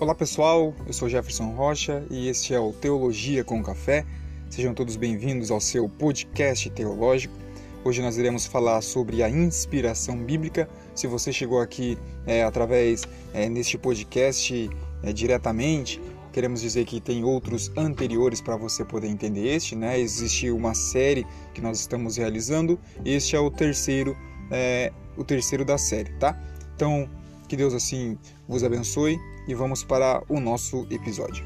Olá 0.00 0.14
pessoal, 0.14 0.72
eu 0.86 0.92
sou 0.92 1.08
Jefferson 1.08 1.50
Rocha 1.56 2.06
e 2.08 2.28
este 2.28 2.54
é 2.54 2.60
o 2.60 2.72
Teologia 2.72 3.42
com 3.42 3.60
Café. 3.60 4.06
Sejam 4.48 4.72
todos 4.72 4.94
bem-vindos 4.94 5.50
ao 5.50 5.60
seu 5.60 5.88
podcast 5.88 6.70
teológico. 6.70 7.34
Hoje 7.84 8.00
nós 8.00 8.16
iremos 8.16 8.46
falar 8.46 8.80
sobre 8.80 9.24
a 9.24 9.28
inspiração 9.28 10.16
bíblica. 10.16 10.70
Se 10.94 11.08
você 11.08 11.32
chegou 11.32 11.60
aqui 11.60 11.98
é, 12.28 12.44
através 12.44 13.08
é, 13.34 13.48
neste 13.48 13.76
podcast 13.76 14.70
é, 15.02 15.12
diretamente, 15.12 16.00
queremos 16.32 16.60
dizer 16.60 16.84
que 16.84 17.00
tem 17.00 17.24
outros 17.24 17.72
anteriores 17.76 18.40
para 18.40 18.56
você 18.56 18.84
poder 18.84 19.08
entender 19.08 19.48
este, 19.48 19.74
né? 19.74 19.98
Existe 19.98 20.48
uma 20.48 20.74
série 20.74 21.26
que 21.52 21.60
nós 21.60 21.80
estamos 21.80 22.18
realizando. 22.18 22.78
Este 23.04 23.34
é 23.34 23.40
o 23.40 23.50
terceiro, 23.50 24.16
é, 24.52 24.92
o 25.16 25.24
terceiro 25.24 25.64
da 25.64 25.76
série, 25.76 26.12
tá? 26.20 26.40
Então 26.76 27.10
que 27.48 27.56
Deus 27.56 27.74
assim 27.74 28.16
vos 28.46 28.62
abençoe 28.62 29.18
e 29.48 29.54
vamos 29.54 29.82
para 29.82 30.22
o 30.28 30.38
nosso 30.38 30.86
episódio. 30.90 31.42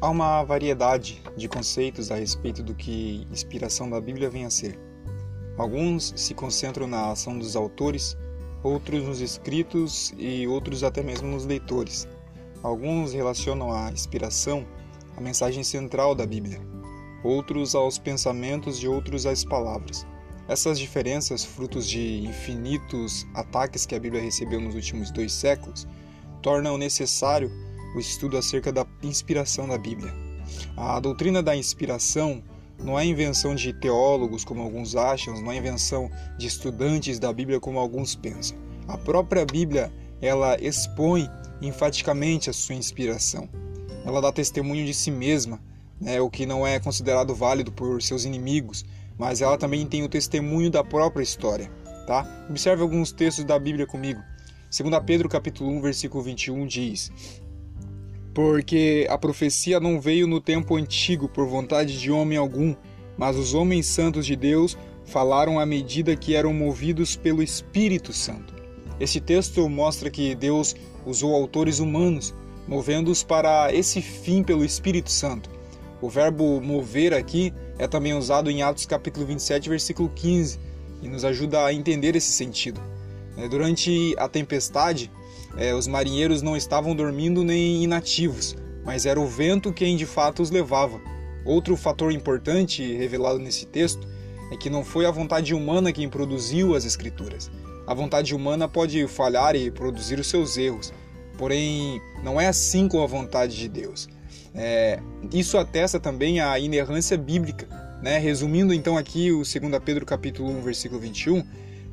Há 0.00 0.10
uma 0.10 0.42
variedade 0.42 1.22
de 1.36 1.48
conceitos 1.48 2.10
a 2.10 2.16
respeito 2.16 2.62
do 2.62 2.74
que 2.74 3.26
inspiração 3.30 3.88
da 3.88 4.00
Bíblia 4.00 4.28
vem 4.28 4.44
a 4.44 4.50
ser. 4.50 4.78
Alguns 5.56 6.14
se 6.16 6.34
concentram 6.34 6.86
na 6.86 7.10
ação 7.12 7.38
dos 7.38 7.54
autores 7.54 8.16
outros 8.62 9.04
nos 9.04 9.20
escritos 9.20 10.14
e 10.18 10.46
outros 10.46 10.82
até 10.82 11.02
mesmo 11.02 11.28
nos 11.28 11.44
leitores. 11.44 12.08
Alguns 12.62 13.12
relacionam 13.12 13.72
a 13.72 13.90
inspiração 13.90 14.66
à 15.16 15.20
mensagem 15.20 15.62
central 15.62 16.14
da 16.14 16.26
Bíblia, 16.26 16.60
outros 17.22 17.74
aos 17.74 17.98
pensamentos 17.98 18.82
e 18.82 18.88
outros 18.88 19.26
às 19.26 19.44
palavras. 19.44 20.06
Essas 20.48 20.78
diferenças, 20.78 21.44
frutos 21.44 21.86
de 21.86 22.24
infinitos 22.26 23.26
ataques 23.34 23.84
que 23.84 23.94
a 23.94 24.00
Bíblia 24.00 24.22
recebeu 24.22 24.60
nos 24.60 24.74
últimos 24.74 25.10
dois 25.10 25.32
séculos, 25.32 25.86
tornam 26.42 26.78
necessário 26.78 27.50
o 27.94 28.00
estudo 28.00 28.36
acerca 28.36 28.72
da 28.72 28.86
inspiração 29.02 29.68
da 29.68 29.76
Bíblia. 29.76 30.12
A 30.76 30.98
doutrina 31.00 31.42
da 31.42 31.54
inspiração 31.54 32.42
não 32.82 32.98
é 32.98 33.04
invenção 33.04 33.54
de 33.54 33.72
teólogos, 33.72 34.44
como 34.44 34.62
alguns 34.62 34.94
acham, 34.94 35.40
não 35.40 35.52
é 35.52 35.56
invenção 35.56 36.10
de 36.36 36.46
estudantes 36.46 37.18
da 37.18 37.32
Bíblia, 37.32 37.60
como 37.60 37.78
alguns 37.78 38.14
pensam. 38.14 38.56
A 38.86 38.96
própria 38.96 39.44
Bíblia, 39.44 39.92
ela 40.20 40.56
expõe 40.60 41.28
enfaticamente 41.60 42.48
a 42.48 42.52
sua 42.52 42.74
inspiração. 42.74 43.48
Ela 44.04 44.20
dá 44.20 44.32
testemunho 44.32 44.86
de 44.86 44.94
si 44.94 45.10
mesma, 45.10 45.60
né, 46.00 46.20
o 46.20 46.30
que 46.30 46.46
não 46.46 46.66
é 46.66 46.78
considerado 46.78 47.34
válido 47.34 47.72
por 47.72 48.00
seus 48.00 48.24
inimigos, 48.24 48.84
mas 49.18 49.42
ela 49.42 49.58
também 49.58 49.84
tem 49.86 50.02
o 50.02 50.08
testemunho 50.08 50.70
da 50.70 50.84
própria 50.84 51.22
história. 51.22 51.70
Tá? 52.06 52.46
Observe 52.48 52.82
alguns 52.82 53.12
textos 53.12 53.44
da 53.44 53.58
Bíblia 53.58 53.86
comigo. 53.86 54.22
2 54.70 55.02
Pedro 55.04 55.28
capítulo 55.28 55.70
1, 55.70 55.80
versículo 55.82 56.22
21 56.22 56.66
diz: 56.66 57.10
porque 58.38 59.04
a 59.10 59.18
profecia 59.18 59.80
não 59.80 60.00
veio 60.00 60.24
no 60.24 60.40
tempo 60.40 60.76
antigo 60.76 61.28
por 61.28 61.44
vontade 61.48 61.98
de 61.98 62.08
homem 62.08 62.38
algum, 62.38 62.72
mas 63.16 63.36
os 63.36 63.52
homens 63.52 63.86
santos 63.86 64.24
de 64.24 64.36
Deus 64.36 64.78
falaram 65.04 65.58
à 65.58 65.66
medida 65.66 66.14
que 66.14 66.36
eram 66.36 66.52
movidos 66.52 67.16
pelo 67.16 67.42
Espírito 67.42 68.12
Santo. 68.12 68.54
Esse 69.00 69.20
texto 69.20 69.68
mostra 69.68 70.08
que 70.08 70.36
Deus 70.36 70.76
usou 71.04 71.34
autores 71.34 71.80
humanos, 71.80 72.32
movendo-os 72.68 73.24
para 73.24 73.74
esse 73.74 74.00
fim 74.00 74.44
pelo 74.44 74.64
Espírito 74.64 75.10
Santo. 75.10 75.50
O 76.00 76.08
verbo 76.08 76.60
mover 76.60 77.12
aqui 77.12 77.52
é 77.76 77.88
também 77.88 78.14
usado 78.14 78.48
em 78.52 78.62
Atos 78.62 78.86
capítulo 78.86 79.26
27, 79.26 79.68
versículo 79.68 80.12
15, 80.14 80.60
e 81.02 81.08
nos 81.08 81.24
ajuda 81.24 81.64
a 81.64 81.74
entender 81.74 82.14
esse 82.14 82.30
sentido. 82.30 82.80
Durante 83.50 84.14
a 84.16 84.28
tempestade, 84.28 85.10
é, 85.58 85.74
os 85.74 85.88
marinheiros 85.88 86.40
não 86.40 86.56
estavam 86.56 86.94
dormindo 86.94 87.42
nem 87.42 87.82
inativos, 87.82 88.56
mas 88.84 89.04
era 89.04 89.20
o 89.20 89.26
vento 89.26 89.72
quem 89.72 89.96
de 89.96 90.06
fato 90.06 90.40
os 90.40 90.50
levava. 90.50 91.00
Outro 91.44 91.76
fator 91.76 92.12
importante 92.12 92.94
revelado 92.94 93.40
nesse 93.40 93.66
texto 93.66 94.06
é 94.52 94.56
que 94.56 94.70
não 94.70 94.84
foi 94.84 95.04
a 95.04 95.10
vontade 95.10 95.52
humana 95.54 95.92
quem 95.92 96.08
produziu 96.08 96.76
as 96.76 96.84
escrituras. 96.84 97.50
A 97.86 97.92
vontade 97.92 98.34
humana 98.34 98.68
pode 98.68 99.06
falhar 99.08 99.56
e 99.56 99.70
produzir 99.70 100.20
os 100.20 100.28
seus 100.28 100.56
erros, 100.56 100.92
porém 101.36 102.00
não 102.22 102.40
é 102.40 102.46
assim 102.46 102.86
com 102.86 103.02
a 103.02 103.06
vontade 103.06 103.56
de 103.56 103.68
Deus. 103.68 104.08
É, 104.54 105.00
isso 105.32 105.58
atesta 105.58 105.98
também 105.98 106.40
a 106.40 106.58
inerrância 106.58 107.16
bíblica. 107.16 107.66
Né? 108.00 108.18
Resumindo 108.18 108.72
então 108.72 108.96
aqui 108.96 109.32
o 109.32 109.38
2 109.38 109.56
Pedro 109.84 110.06
capítulo 110.06 110.50
1, 110.50 110.62
versículo 110.62 111.00
21, 111.00 111.44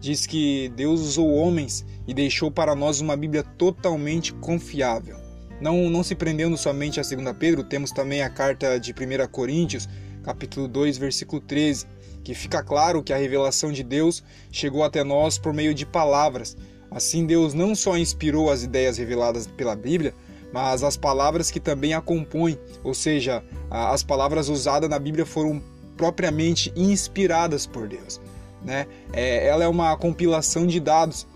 diz 0.06 0.28
que 0.28 0.72
Deus 0.76 1.02
usou 1.02 1.34
homens 1.34 1.84
e 2.08 2.14
deixou 2.14 2.52
para 2.52 2.76
nós 2.76 3.02
uma 3.02 3.18
Bíblia 3.18 3.42
totalmente 3.42 4.32
confiável. 4.34 5.18
Não, 5.60 5.90
não 5.90 6.04
se 6.04 6.14
prendendo 6.14 6.56
somente 6.56 7.00
a 7.00 7.04
2 7.04 7.36
Pedro, 7.40 7.64
temos 7.64 7.92
também 7.92 8.22
a 8.22 8.30
carta 8.30 8.80
de 8.80 8.92
1 8.92 9.28
Coríntios, 9.32 9.90
capítulo 10.24 10.68
2, 10.68 11.00
versículo 11.00 11.42
13, 11.42 11.88
que 12.24 12.36
fica 12.36 12.62
claro 12.62 13.02
que 13.02 13.12
a 13.12 13.18
revelação 13.18 13.72
de 13.72 13.82
Deus 13.82 14.24
chegou 14.52 14.84
até 14.84 15.04
nós 15.04 15.40
por 15.40 15.52
meio 15.52 15.74
de 15.74 15.88
palavras. 15.88 16.56
Assim, 16.92 17.26
Deus 17.26 17.56
não 17.56 17.74
só 17.74 17.98
inspirou 17.98 18.52
as 18.52 18.62
ideias 18.62 19.00
reveladas 19.00 19.48
pela 19.48 19.76
Bíblia, 19.76 20.14
mas 20.54 20.84
as 20.84 20.96
palavras 20.96 21.50
que 21.50 21.60
também 21.60 21.96
a 21.96 22.02
compõem, 22.02 22.60
ou 22.84 22.94
seja, 22.94 23.44
as 23.72 24.04
palavras 24.04 24.50
usadas 24.50 24.88
na 24.88 25.00
Bíblia 25.00 25.26
foram 25.26 25.64
propriamente 25.98 26.72
inspiradas 26.76 27.66
por 27.66 27.88
Deus. 27.88 28.22
Né? 28.66 28.88
É, 29.14 29.48
ela 29.48 29.64
é 29.64 29.68
uma 29.68 29.96
compilação 29.96 30.66
de 30.66 30.80
dados. 30.80 31.28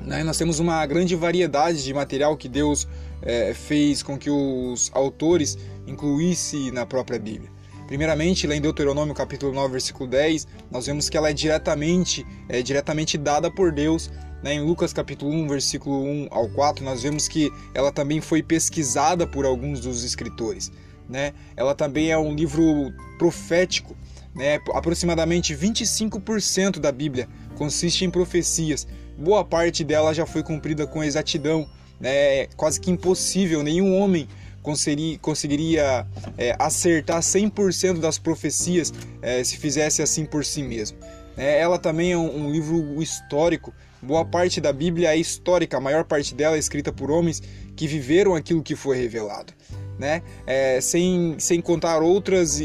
Né? 0.00 0.24
Nós 0.24 0.38
temos 0.38 0.58
uma 0.58 0.84
grande 0.86 1.14
variedade 1.14 1.84
de 1.84 1.92
material 1.92 2.36
que 2.36 2.48
Deus 2.48 2.88
é, 3.22 3.52
fez 3.52 4.02
com 4.02 4.16
que 4.16 4.30
os 4.30 4.90
autores 4.94 5.58
incluíssem 5.86 6.70
na 6.70 6.86
própria 6.86 7.18
Bíblia. 7.18 7.50
Primeiramente, 7.86 8.46
lá 8.46 8.56
em 8.56 8.60
Deuteronômio 8.60 9.14
capítulo 9.14 9.52
9, 9.52 9.70
versículo 9.70 10.08
10, 10.08 10.48
nós 10.70 10.86
vemos 10.86 11.08
que 11.08 11.16
ela 11.16 11.30
é 11.30 11.32
diretamente, 11.32 12.26
é 12.48 12.60
diretamente 12.62 13.16
dada 13.16 13.50
por 13.50 13.70
Deus. 13.70 14.10
Né? 14.42 14.54
Em 14.54 14.60
Lucas 14.60 14.92
capítulo 14.92 15.30
1, 15.30 15.48
versículo 15.48 16.02
1 16.02 16.28
ao 16.30 16.48
4, 16.48 16.84
nós 16.84 17.02
vemos 17.02 17.28
que 17.28 17.52
ela 17.74 17.92
também 17.92 18.20
foi 18.20 18.42
pesquisada 18.42 19.26
por 19.26 19.44
alguns 19.44 19.80
dos 19.80 20.02
escritores. 20.02 20.72
Né? 21.08 21.32
Ela 21.56 21.74
também 21.74 22.10
é 22.10 22.18
um 22.18 22.34
livro 22.34 22.92
profético 23.18 23.96
né? 24.36 24.60
Aproximadamente 24.74 25.54
25% 25.54 26.78
da 26.78 26.92
Bíblia 26.92 27.26
consiste 27.56 28.04
em 28.04 28.10
profecias. 28.10 28.86
Boa 29.18 29.42
parte 29.42 29.82
dela 29.82 30.12
já 30.12 30.26
foi 30.26 30.42
cumprida 30.42 30.86
com 30.86 31.02
exatidão. 31.02 31.66
Né? 31.98 32.40
É 32.40 32.48
quase 32.54 32.78
que 32.78 32.90
impossível, 32.90 33.62
nenhum 33.62 33.96
homem 33.98 34.28
conseguiria, 34.62 35.18
conseguiria 35.18 36.06
é, 36.36 36.54
acertar 36.58 37.20
100% 37.20 37.98
das 37.98 38.18
profecias 38.18 38.92
é, 39.22 39.42
se 39.42 39.56
fizesse 39.56 40.02
assim 40.02 40.26
por 40.26 40.44
si 40.44 40.62
mesmo. 40.62 40.98
É, 41.36 41.58
ela 41.58 41.78
também 41.78 42.12
é 42.12 42.18
um, 42.18 42.46
um, 42.46 42.50
livro 42.50 43.02
histórico. 43.02 43.72
Boa 44.02 44.24
parte 44.24 44.60
da 44.60 44.72
Bíblia 44.72 45.14
é 45.14 45.16
histórica, 45.16 45.78
a 45.78 45.80
maior 45.80 46.04
parte 46.04 46.34
dela 46.34 46.56
é 46.56 46.58
escrita 46.58 46.92
por 46.92 47.10
homens 47.10 47.42
que 47.74 47.86
viveram 47.86 48.34
aquilo 48.34 48.62
que 48.62 48.76
foi 48.76 48.98
revelado. 48.98 49.52
Né? 49.98 50.22
É, 50.46 50.78
sem, 50.80 51.36
sem 51.38 51.60
contar 51.60 52.02
outras 52.02 52.60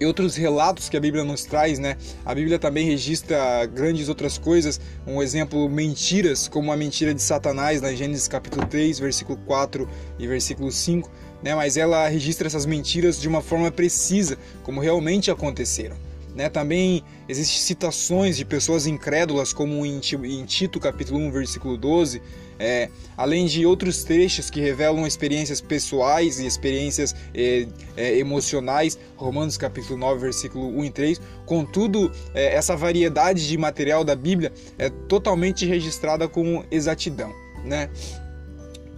e 0.00 0.06
outros 0.06 0.34
relatos 0.34 0.88
que 0.88 0.96
a 0.96 1.00
Bíblia 1.00 1.22
nos 1.22 1.44
traz, 1.44 1.78
né? 1.78 1.96
A 2.24 2.34
Bíblia 2.34 2.58
também 2.58 2.86
registra 2.86 3.66
grandes 3.66 4.08
outras 4.08 4.38
coisas, 4.38 4.80
um 5.06 5.22
exemplo, 5.22 5.68
mentiras, 5.68 6.48
como 6.48 6.72
a 6.72 6.76
mentira 6.76 7.12
de 7.12 7.20
Satanás, 7.20 7.82
na 7.82 7.92
Gênesis 7.92 8.26
capítulo 8.26 8.66
3, 8.66 8.98
versículo 8.98 9.38
4 9.46 9.86
e 10.18 10.26
versículo 10.26 10.72
5, 10.72 11.10
né? 11.42 11.54
Mas 11.54 11.76
ela 11.76 12.08
registra 12.08 12.46
essas 12.46 12.64
mentiras 12.64 13.20
de 13.20 13.28
uma 13.28 13.42
forma 13.42 13.70
precisa, 13.70 14.38
como 14.62 14.80
realmente 14.80 15.30
aconteceram. 15.30 15.96
Né? 16.34 16.48
Também 16.48 17.02
existem 17.28 17.58
citações 17.58 18.36
de 18.36 18.44
pessoas 18.44 18.86
incrédulas, 18.86 19.52
como 19.52 19.84
em 19.84 20.00
Tito 20.44 20.78
capítulo 20.78 21.18
1, 21.18 21.30
versículo 21.30 21.76
12, 21.76 22.22
é, 22.58 22.90
além 23.16 23.46
de 23.46 23.64
outros 23.64 24.04
trechos 24.04 24.50
que 24.50 24.60
revelam 24.60 25.06
experiências 25.06 25.60
pessoais 25.60 26.38
e 26.38 26.46
experiências 26.46 27.16
é, 27.34 27.66
é, 27.96 28.18
emocionais, 28.18 28.98
Romanos 29.16 29.56
capítulo 29.56 29.98
9, 29.98 30.20
versículo 30.20 30.68
1 30.78 30.84
e 30.84 30.90
3. 30.90 31.20
Contudo, 31.46 32.12
é, 32.34 32.54
essa 32.54 32.76
variedade 32.76 33.48
de 33.48 33.56
material 33.56 34.04
da 34.04 34.14
Bíblia 34.14 34.52
é 34.78 34.90
totalmente 34.90 35.66
registrada 35.66 36.28
com 36.28 36.64
exatidão. 36.70 37.32
Né? 37.64 37.88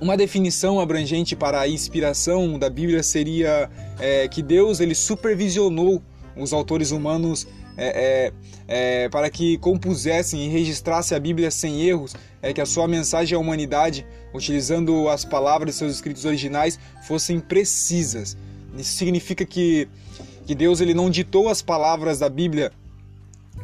Uma 0.01 0.17
definição 0.17 0.81
abrangente 0.81 1.37
para 1.37 1.61
a 1.61 1.69
inspiração 1.69 2.59
da 2.59 2.69
Bíblia 2.69 3.05
seria 3.05 3.71
é, 4.01 4.27
que 4.27 4.43
Deus 4.43 4.81
ele 4.81 4.97
supervisionou 4.97 6.03
os 6.37 6.53
autores 6.53 6.91
humanos 6.91 7.47
é, 7.77 8.33
é, 8.69 9.05
é, 9.05 9.09
para 9.09 9.31
que 9.31 9.59
compusessem 9.59 10.45
e 10.45 10.49
registrassem 10.49 11.17
a 11.17 11.21
Bíblia 11.21 11.51
sem 11.51 11.83
erros, 11.83 12.15
é 12.41 12.53
que 12.53 12.61
a 12.61 12.67
sua 12.67 12.87
mensagem 12.87 13.37
à 13.37 13.41
humanidade, 13.41 14.07
utilizando 14.35 15.09
as 15.09 15.25
palavras 15.25 15.75
de 15.75 15.79
seus 15.79 15.95
escritos 15.95 16.25
originais, 16.25 16.79
fossem 17.07 17.41
precisas. 17.41 18.37
Isso 18.77 18.97
significa 18.97 19.45
que, 19.45 19.89
que 20.47 20.55
Deus 20.55 20.81
ele 20.81 20.95
não 20.95 21.11
ditou 21.11 21.49
as 21.49 21.63
palavras 21.63 22.19
da 22.19 22.29
Bíblia, 22.29 22.73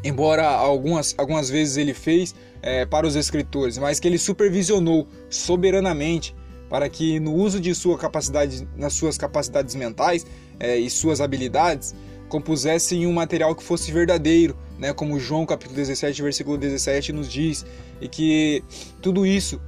embora 0.05 0.47
algumas, 0.47 1.14
algumas 1.19 1.50
vezes 1.50 1.76
ele 1.76 1.94
fez 1.94 2.35
é, 2.62 2.85
para 2.87 3.06
os 3.06 3.17
escritores, 3.17 3.79
mas 3.79 3.99
que 4.00 4.06
ele 4.06 4.19
supervisionou 4.19 5.06
soberanamente 5.29 6.35
para 6.69 6.88
que 6.88 7.19
no 7.19 7.35
uso 7.35 7.61
de 7.61 7.75
sua 7.75 7.97
capacidade, 7.97 8.69
nas 8.76 8.93
suas 8.93 9.17
capacidades 9.17 9.75
mentais 9.75 10.26
é, 10.61 10.76
e 10.76 10.91
suas 10.91 11.21
habilidades, 11.21 11.94
compusessem 12.29 13.07
um 13.07 13.13
material 13.13 13.55
que 13.55 13.63
fosse 13.63 13.91
verdadeiro, 13.91 14.57
né, 14.79 14.93
como 14.93 15.19
João 15.19 15.45
capítulo 15.45 15.77
17, 15.77 16.23
versículo 16.23 16.57
17 16.57 17.13
nos 17.13 17.31
diz, 17.31 17.65
e 18.01 18.09
que 18.09 18.63
tudo 19.03 19.27
isso 19.27 19.61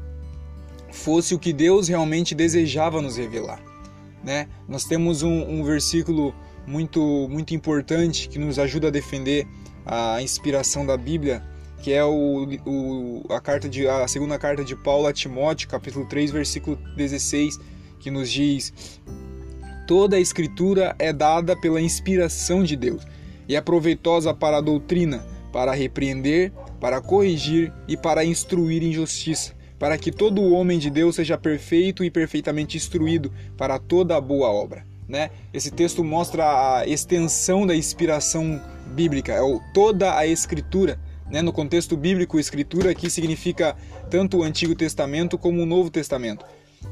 fosse 0.92 1.34
o 1.34 1.38
que 1.38 1.52
Deus 1.52 1.88
realmente 1.88 2.34
desejava 2.34 3.00
nos 3.00 3.16
revelar. 3.16 3.62
Né? 4.22 4.48
Nós 4.68 4.84
temos 4.84 5.22
um, 5.22 5.42
um 5.42 5.64
versículo 5.64 6.34
muito, 6.66 7.26
muito 7.28 7.54
importante 7.54 8.28
que 8.28 8.38
nos 8.38 8.58
ajuda 8.58 8.88
a 8.88 8.90
defender 8.90 9.46
a 9.84 10.20
inspiração 10.22 10.84
da 10.84 10.96
Bíblia, 10.96 11.42
que 11.82 11.92
é 11.92 12.04
o, 12.04 12.46
o, 12.66 13.32
a, 13.32 13.40
carta 13.40 13.68
de, 13.68 13.88
a 13.88 14.06
segunda 14.06 14.38
carta 14.38 14.62
de 14.62 14.76
Paulo 14.76 15.06
a 15.06 15.12
Timóteo, 15.12 15.68
capítulo 15.68 16.06
3, 16.06 16.30
versículo 16.30 16.76
16, 16.96 17.58
que 17.98 18.10
nos 18.10 18.30
diz: 18.30 19.00
Toda 19.90 20.14
a 20.14 20.20
Escritura 20.20 20.94
é 21.00 21.12
dada 21.12 21.56
pela 21.56 21.80
inspiração 21.80 22.62
de 22.62 22.76
Deus 22.76 23.02
e 23.48 23.56
é 23.56 23.60
proveitosa 23.60 24.32
para 24.32 24.58
a 24.58 24.60
doutrina, 24.60 25.26
para 25.52 25.72
repreender, 25.72 26.52
para 26.78 27.00
corrigir 27.00 27.72
e 27.88 27.96
para 27.96 28.24
instruir 28.24 28.84
em 28.84 28.92
justiça, 28.92 29.52
para 29.80 29.98
que 29.98 30.12
todo 30.12 30.52
homem 30.52 30.78
de 30.78 30.90
Deus 30.90 31.16
seja 31.16 31.36
perfeito 31.36 32.04
e 32.04 32.10
perfeitamente 32.10 32.76
instruído 32.76 33.32
para 33.56 33.80
toda 33.80 34.16
a 34.16 34.20
boa 34.20 34.48
obra. 34.48 34.86
Né? 35.08 35.32
Esse 35.52 35.72
texto 35.72 36.04
mostra 36.04 36.44
a 36.78 36.86
extensão 36.86 37.66
da 37.66 37.74
inspiração 37.74 38.62
bíblica, 38.94 39.32
é 39.32 39.40
toda 39.74 40.16
a 40.16 40.24
Escritura 40.24 41.00
né? 41.28 41.42
No 41.42 41.52
contexto 41.52 41.96
bíblico, 41.96 42.40
escritura 42.40 42.90
aqui 42.90 43.08
significa 43.08 43.76
tanto 44.10 44.38
o 44.38 44.42
Antigo 44.42 44.74
Testamento 44.74 45.38
como 45.38 45.62
o 45.62 45.66
Novo 45.66 45.88
Testamento. 45.88 46.44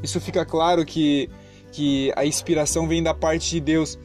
Isso 0.03 0.21
fica 0.21 0.45
claro 0.45 0.85
que, 0.85 1.29
que 1.73 2.13
a 2.17 2.25
inspiração 2.25 2.87
vem 2.87 3.03
da 3.03 3.15
parte 3.15 3.51
de 3.51 3.61
Deus. 3.61 3.99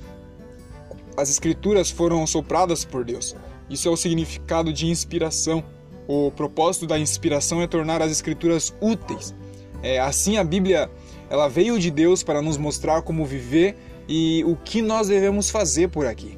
As 1.15 1.29
escrituras 1.29 1.89
foram 1.89 2.25
sopradas 2.25 2.83
por 2.83 3.03
Deus. 3.03 3.35
Isso 3.69 3.87
é 3.87 3.91
o 3.91 3.97
significado 3.97 4.73
de 4.73 4.87
inspiração. 4.87 5.63
O 6.07 6.31
propósito 6.31 6.85
da 6.85 6.99
inspiração 6.99 7.61
é 7.61 7.67
tornar 7.67 8.01
as 8.01 8.11
escrituras 8.11 8.73
úteis. 8.81 9.33
É, 9.81 9.99
assim, 9.99 10.37
a 10.37 10.43
Bíblia 10.43 10.89
ela 11.29 11.47
veio 11.47 11.79
de 11.79 11.89
Deus 11.89 12.23
para 12.23 12.41
nos 12.41 12.57
mostrar 12.57 13.01
como 13.01 13.25
viver 13.25 13.75
e 14.07 14.43
o 14.45 14.55
que 14.55 14.81
nós 14.81 15.07
devemos 15.07 15.49
fazer 15.49 15.89
por 15.89 16.05
aqui. 16.05 16.37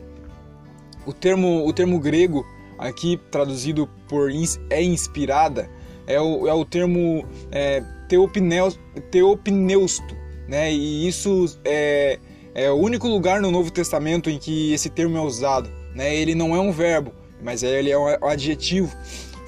O 1.05 1.13
termo, 1.13 1.67
o 1.67 1.73
termo 1.73 1.99
grego 1.99 2.45
aqui 2.77 3.19
traduzido 3.31 3.89
por 4.07 4.29
é 4.69 4.83
inspirada, 4.83 5.69
é 6.07 6.19
o, 6.19 6.47
é 6.47 6.53
o 6.53 6.65
termo 6.65 7.25
é, 7.51 7.83
teopneusto, 8.07 10.15
né? 10.47 10.71
E 10.71 11.07
isso 11.07 11.57
é, 11.63 12.19
é 12.53 12.71
o 12.71 12.75
único 12.75 13.07
lugar 13.07 13.41
no 13.41 13.51
Novo 13.51 13.71
Testamento 13.71 14.29
em 14.29 14.37
que 14.37 14.73
esse 14.73 14.89
termo 14.89 15.17
é 15.17 15.21
usado, 15.21 15.69
né? 15.93 16.15
Ele 16.15 16.35
não 16.35 16.55
é 16.55 16.59
um 16.59 16.71
verbo, 16.71 17.11
mas 17.41 17.63
ele 17.63 17.91
é 17.91 17.97
um 17.97 18.27
adjetivo 18.27 18.95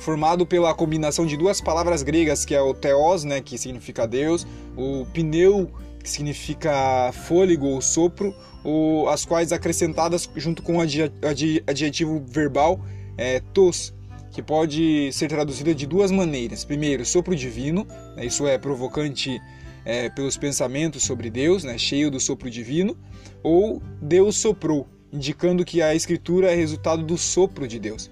formado 0.07 0.45
pela 0.45 0.73
combinação 0.73 1.25
de 1.25 1.35
duas 1.35 1.59
palavras 1.59 2.01
gregas, 2.01 2.45
que 2.45 2.55
é 2.55 2.61
o 2.61 2.73
theos, 2.73 3.25
né, 3.25 3.41
que 3.41 3.57
significa 3.57 4.07
Deus, 4.07 4.47
o 4.77 5.05
pneu, 5.13 5.69
que 6.01 6.09
significa 6.09 7.11
fôlego 7.11 7.65
ou 7.65 7.81
sopro, 7.81 8.33
ou 8.63 9.09
as 9.09 9.25
quais 9.25 9.51
acrescentadas 9.51 10.29
junto 10.33 10.63
com 10.63 10.77
o 10.77 10.81
adjetivo 10.81 12.23
verbal 12.25 12.79
é, 13.17 13.41
tos, 13.53 13.93
que 14.31 14.41
pode 14.41 15.11
ser 15.11 15.27
traduzida 15.27 15.75
de 15.75 15.85
duas 15.85 16.09
maneiras. 16.09 16.63
Primeiro, 16.63 17.05
sopro 17.05 17.35
divino, 17.35 17.85
né, 18.15 18.25
isso 18.25 18.47
é 18.47 18.57
provocante 18.57 19.41
é, 19.87 20.09
pelos 20.09 20.35
pensamentos 20.35 21.03
sobre 21.03 21.29
Deus, 21.29 21.63
né, 21.63 21.77
cheio 21.77 22.11
do 22.11 22.19
sopro 22.19 22.49
divino, 22.49 22.97
ou 23.41 23.81
Deus 24.01 24.35
soprou, 24.35 24.85
indicando 25.13 25.63
que 25.63 25.81
a 25.81 25.95
escritura 25.95 26.51
é 26.51 26.55
resultado 26.55 27.03
do 27.03 27.17
sopro 27.17 27.65
de 27.65 27.79
Deus. 27.79 28.11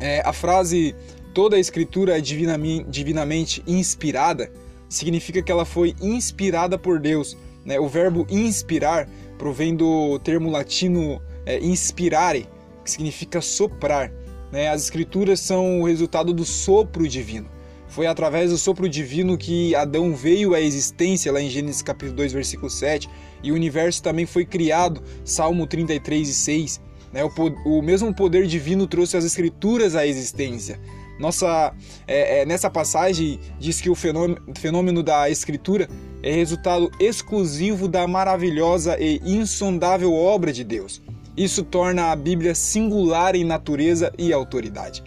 É, 0.00 0.22
a 0.26 0.32
frase 0.32 0.92
toda 1.32 1.54
a 1.54 1.60
escritura 1.60 2.18
é 2.18 2.20
divinamente, 2.20 3.62
inspirada 3.64 4.50
significa 4.88 5.40
que 5.40 5.52
ela 5.52 5.64
foi 5.64 5.94
inspirada 6.02 6.76
por 6.76 6.98
Deus. 6.98 7.36
Né? 7.64 7.78
O 7.78 7.86
verbo 7.86 8.26
inspirar 8.28 9.08
provém 9.38 9.76
do 9.76 10.18
termo 10.18 10.50
latino 10.50 11.22
é, 11.46 11.60
inspirare, 11.60 12.48
que 12.84 12.90
significa 12.90 13.40
soprar. 13.40 14.12
Né? 14.50 14.68
As 14.68 14.82
escrituras 14.82 15.38
são 15.38 15.80
o 15.80 15.86
resultado 15.86 16.32
do 16.32 16.44
sopro 16.44 17.06
divino. 17.06 17.53
Foi 17.94 18.08
através 18.08 18.50
do 18.50 18.58
sopro 18.58 18.88
divino 18.88 19.38
que 19.38 19.72
Adão 19.72 20.16
veio 20.16 20.52
à 20.52 20.60
existência, 20.60 21.30
lá 21.30 21.40
em 21.40 21.48
Gênesis 21.48 21.80
capítulo 21.80 22.16
2, 22.16 22.32
versículo 22.32 22.68
7, 22.68 23.08
e 23.40 23.52
o 23.52 23.54
universo 23.54 24.02
também 24.02 24.26
foi 24.26 24.44
criado, 24.44 25.00
Salmo 25.24 25.64
33 25.64 26.28
e 26.28 26.34
6. 26.34 26.80
Né? 27.12 27.22
O, 27.22 27.30
o 27.64 27.80
mesmo 27.80 28.12
poder 28.12 28.48
divino 28.48 28.88
trouxe 28.88 29.16
as 29.16 29.24
escrituras 29.24 29.94
à 29.94 30.04
existência. 30.04 30.80
Nossa, 31.20 31.72
é, 32.08 32.40
é, 32.40 32.44
nessa 32.44 32.68
passagem 32.68 33.38
diz 33.60 33.80
que 33.80 33.88
o 33.88 33.94
fenômeno, 33.94 34.42
fenômeno 34.56 35.00
da 35.00 35.30
escritura 35.30 35.88
é 36.20 36.32
resultado 36.32 36.90
exclusivo 36.98 37.86
da 37.86 38.08
maravilhosa 38.08 38.98
e 38.98 39.20
insondável 39.24 40.12
obra 40.12 40.52
de 40.52 40.64
Deus. 40.64 41.00
Isso 41.36 41.62
torna 41.62 42.10
a 42.10 42.16
Bíblia 42.16 42.56
singular 42.56 43.36
em 43.36 43.44
natureza 43.44 44.12
e 44.18 44.32
autoridade. 44.32 45.00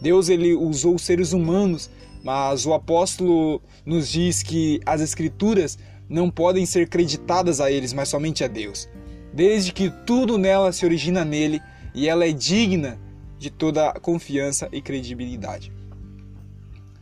Deus 0.00 0.30
ele 0.30 0.54
usou 0.54 0.98
seres 0.98 1.34
humanos, 1.34 1.90
mas 2.22 2.66
o 2.66 2.72
apóstolo 2.72 3.62
nos 3.84 4.08
diz 4.08 4.42
que 4.42 4.80
as 4.84 5.00
escrituras 5.00 5.78
não 6.08 6.30
podem 6.30 6.66
ser 6.66 6.88
creditadas 6.88 7.60
a 7.60 7.70
eles, 7.70 7.92
mas 7.92 8.08
somente 8.08 8.42
a 8.44 8.48
Deus. 8.48 8.88
Desde 9.32 9.72
que 9.72 9.90
tudo 10.04 10.36
nela 10.36 10.72
se 10.72 10.84
origina 10.84 11.24
nele 11.24 11.60
e 11.94 12.08
ela 12.08 12.26
é 12.26 12.32
digna 12.32 12.98
de 13.38 13.50
toda 13.50 13.92
confiança 13.94 14.68
e 14.72 14.82
credibilidade. 14.82 15.72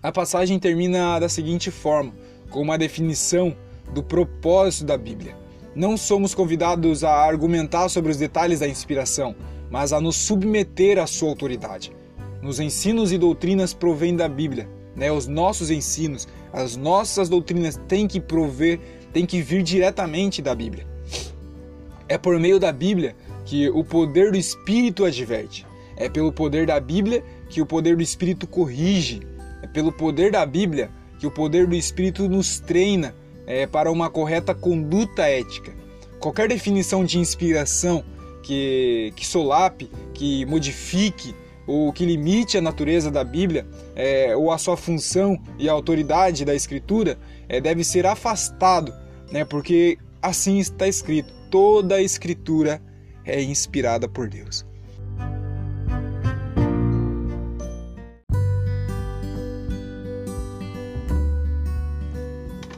A 0.02 0.12
passagem 0.12 0.58
termina 0.58 1.18
da 1.18 1.28
seguinte 1.28 1.70
forma, 1.70 2.12
com 2.50 2.60
uma 2.62 2.78
definição 2.78 3.56
do 3.92 4.02
propósito 4.02 4.84
da 4.84 4.96
Bíblia. 4.96 5.36
Não 5.74 5.96
somos 5.96 6.34
convidados 6.34 7.02
a 7.02 7.10
argumentar 7.10 7.88
sobre 7.88 8.12
os 8.12 8.16
detalhes 8.16 8.60
da 8.60 8.68
inspiração, 8.68 9.34
mas 9.70 9.92
a 9.92 10.00
nos 10.00 10.16
submeter 10.16 10.98
à 10.98 11.06
sua 11.06 11.30
autoridade. 11.30 11.92
Nos 12.40 12.60
ensinos 12.60 13.10
e 13.10 13.18
doutrinas 13.18 13.74
provém 13.74 14.14
da 14.14 14.28
Bíblia, 14.28 14.68
né? 14.98 15.10
Os 15.10 15.26
nossos 15.26 15.70
ensinos, 15.70 16.26
as 16.52 16.76
nossas 16.76 17.28
doutrinas 17.28 17.80
têm 17.86 18.06
que 18.06 18.20
prover, 18.20 18.80
têm 19.12 19.24
que 19.24 19.40
vir 19.40 19.62
diretamente 19.62 20.42
da 20.42 20.54
Bíblia. 20.54 20.86
É 22.08 22.18
por 22.18 22.38
meio 22.38 22.58
da 22.58 22.72
Bíblia 22.72 23.14
que 23.44 23.68
o 23.70 23.84
poder 23.84 24.32
do 24.32 24.36
Espírito 24.36 25.04
adverte. 25.04 25.66
É 25.96 26.08
pelo 26.08 26.32
poder 26.32 26.66
da 26.66 26.78
Bíblia 26.78 27.22
que 27.48 27.62
o 27.62 27.66
poder 27.66 27.96
do 27.96 28.02
Espírito 28.02 28.46
corrige. 28.46 29.20
É 29.62 29.66
pelo 29.66 29.92
poder 29.92 30.32
da 30.32 30.44
Bíblia 30.44 30.90
que 31.18 31.26
o 31.26 31.30
poder 31.30 31.66
do 31.66 31.74
Espírito 31.74 32.28
nos 32.28 32.60
treina 32.60 33.14
é, 33.46 33.66
para 33.66 33.90
uma 33.90 34.10
correta 34.10 34.54
conduta 34.54 35.22
ética. 35.22 35.72
Qualquer 36.20 36.48
definição 36.48 37.04
de 37.04 37.18
inspiração 37.18 38.04
que, 38.42 39.12
que 39.16 39.26
solape, 39.26 39.90
que 40.14 40.44
modifique 40.46 41.34
ou 41.68 41.92
que 41.92 42.06
limite 42.06 42.56
a 42.56 42.62
natureza 42.62 43.10
da 43.10 43.22
Bíblia 43.22 43.66
é, 43.94 44.34
ou 44.34 44.50
a 44.50 44.56
sua 44.56 44.76
função 44.76 45.38
e 45.58 45.68
a 45.68 45.72
autoridade 45.72 46.42
da 46.44 46.54
Escritura 46.54 47.18
é, 47.46 47.60
deve 47.60 47.84
ser 47.84 48.06
afastado, 48.06 48.92
né, 49.30 49.44
porque 49.44 49.98
assim 50.22 50.58
está 50.58 50.88
escrito: 50.88 51.30
toda 51.50 51.96
a 51.96 52.02
Escritura 52.02 52.82
é 53.24 53.42
inspirada 53.42 54.08
por 54.08 54.28
Deus. 54.28 54.66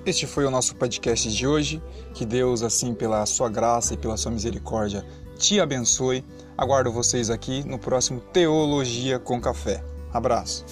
Este 0.05 0.27
foi 0.27 0.45
o 0.45 0.51
nosso 0.51 0.75
podcast 0.75 1.31
de 1.31 1.47
hoje. 1.47 1.81
Que 2.15 2.27
Deus, 2.27 2.65
assim, 2.65 2.95
pela 2.95 3.25
sua 3.27 3.49
graça 3.49 3.95
e 3.95 3.97
pela 3.97 4.17
sua 4.17 4.33
misericórdia, 4.33 5.05
te 5.41 5.59
abençoe. 5.59 6.23
Aguardo 6.57 6.93
vocês 6.93 7.31
aqui 7.31 7.67
no 7.67 7.79
próximo 7.79 8.21
Teologia 8.21 9.19
com 9.19 9.41
Café. 9.41 9.83
Abraço. 10.13 10.65